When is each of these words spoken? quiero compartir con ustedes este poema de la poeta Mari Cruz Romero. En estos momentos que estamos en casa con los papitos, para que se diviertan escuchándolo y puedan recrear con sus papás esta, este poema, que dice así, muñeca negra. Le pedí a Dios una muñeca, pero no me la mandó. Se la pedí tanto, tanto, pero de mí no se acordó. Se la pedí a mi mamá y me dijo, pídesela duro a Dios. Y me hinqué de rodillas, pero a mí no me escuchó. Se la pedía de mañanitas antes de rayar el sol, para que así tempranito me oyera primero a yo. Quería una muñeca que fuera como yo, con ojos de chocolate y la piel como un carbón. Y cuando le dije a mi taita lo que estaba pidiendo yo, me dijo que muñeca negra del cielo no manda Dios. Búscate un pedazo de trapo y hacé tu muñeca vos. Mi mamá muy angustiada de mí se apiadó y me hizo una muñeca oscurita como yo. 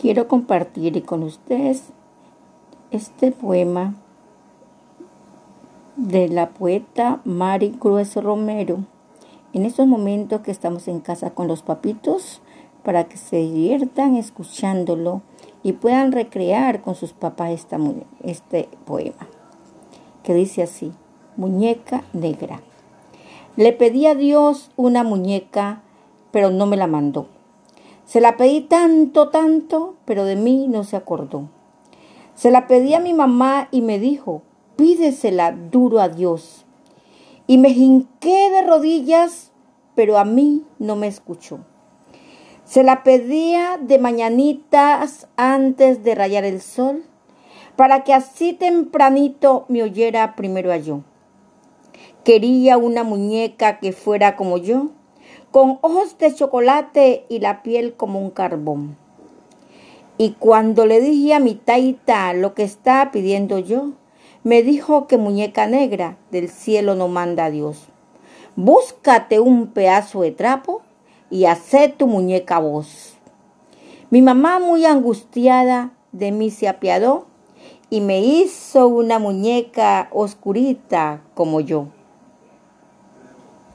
quiero 0.00 0.28
compartir 0.28 1.04
con 1.04 1.24
ustedes 1.24 1.88
este 2.92 3.32
poema 3.32 3.96
de 5.96 6.28
la 6.28 6.50
poeta 6.50 7.20
Mari 7.24 7.72
Cruz 7.72 8.14
Romero. 8.14 8.78
En 9.52 9.64
estos 9.64 9.88
momentos 9.88 10.42
que 10.42 10.52
estamos 10.52 10.86
en 10.86 11.00
casa 11.00 11.30
con 11.30 11.48
los 11.48 11.62
papitos, 11.62 12.40
para 12.84 13.04
que 13.04 13.16
se 13.16 13.38
diviertan 13.38 14.14
escuchándolo 14.14 15.22
y 15.64 15.72
puedan 15.72 16.12
recrear 16.12 16.80
con 16.80 16.94
sus 16.94 17.12
papás 17.12 17.50
esta, 17.50 17.78
este 18.22 18.68
poema, 18.84 19.26
que 20.22 20.32
dice 20.32 20.62
así, 20.62 20.92
muñeca 21.36 22.04
negra. 22.12 22.60
Le 23.56 23.72
pedí 23.72 24.06
a 24.06 24.14
Dios 24.14 24.70
una 24.76 25.02
muñeca, 25.02 25.82
pero 26.30 26.50
no 26.50 26.66
me 26.66 26.76
la 26.76 26.86
mandó. 26.86 27.26
Se 28.08 28.22
la 28.22 28.38
pedí 28.38 28.62
tanto, 28.62 29.28
tanto, 29.28 29.96
pero 30.06 30.24
de 30.24 30.34
mí 30.34 30.66
no 30.66 30.82
se 30.82 30.96
acordó. 30.96 31.50
Se 32.34 32.50
la 32.50 32.66
pedí 32.66 32.94
a 32.94 33.00
mi 33.00 33.12
mamá 33.12 33.68
y 33.70 33.82
me 33.82 33.98
dijo, 33.98 34.40
pídesela 34.76 35.52
duro 35.52 36.00
a 36.00 36.08
Dios. 36.08 36.64
Y 37.46 37.58
me 37.58 37.68
hinqué 37.68 38.48
de 38.48 38.62
rodillas, 38.62 39.52
pero 39.94 40.16
a 40.16 40.24
mí 40.24 40.64
no 40.78 40.96
me 40.96 41.06
escuchó. 41.06 41.58
Se 42.64 42.82
la 42.82 43.02
pedía 43.02 43.78
de 43.78 43.98
mañanitas 43.98 45.28
antes 45.36 46.02
de 46.02 46.14
rayar 46.14 46.44
el 46.44 46.62
sol, 46.62 47.04
para 47.76 48.04
que 48.04 48.14
así 48.14 48.54
tempranito 48.54 49.66
me 49.68 49.82
oyera 49.82 50.34
primero 50.34 50.72
a 50.72 50.78
yo. 50.78 51.02
Quería 52.24 52.78
una 52.78 53.04
muñeca 53.04 53.80
que 53.80 53.92
fuera 53.92 54.34
como 54.34 54.56
yo, 54.56 54.92
con 55.50 55.78
ojos 55.80 56.18
de 56.18 56.34
chocolate 56.34 57.24
y 57.28 57.38
la 57.38 57.62
piel 57.62 57.94
como 57.94 58.20
un 58.20 58.30
carbón. 58.30 58.96
Y 60.18 60.32
cuando 60.32 60.84
le 60.84 61.00
dije 61.00 61.34
a 61.34 61.40
mi 61.40 61.54
taita 61.54 62.32
lo 62.32 62.54
que 62.54 62.64
estaba 62.64 63.10
pidiendo 63.12 63.58
yo, 63.58 63.92
me 64.44 64.62
dijo 64.62 65.06
que 65.06 65.16
muñeca 65.16 65.66
negra 65.66 66.16
del 66.30 66.48
cielo 66.48 66.94
no 66.94 67.08
manda 67.08 67.50
Dios. 67.50 67.86
Búscate 68.56 69.40
un 69.40 69.68
pedazo 69.68 70.22
de 70.22 70.32
trapo 70.32 70.82
y 71.30 71.44
hacé 71.44 71.88
tu 71.88 72.06
muñeca 72.06 72.58
vos. 72.58 73.16
Mi 74.10 74.22
mamá 74.22 74.58
muy 74.58 74.84
angustiada 74.84 75.92
de 76.12 76.32
mí 76.32 76.50
se 76.50 76.66
apiadó 76.66 77.26
y 77.90 78.00
me 78.00 78.20
hizo 78.20 78.88
una 78.88 79.18
muñeca 79.18 80.08
oscurita 80.12 81.22
como 81.34 81.60
yo. 81.60 81.88